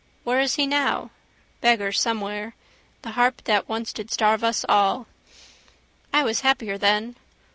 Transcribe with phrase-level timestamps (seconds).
[0.23, 1.11] Where is he now?
[1.61, 2.55] Beggar somewhere.
[3.03, 5.05] The harp that once did starve us all.
[6.11, 7.17] I was happier then.